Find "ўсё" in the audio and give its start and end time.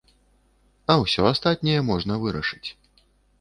1.03-1.21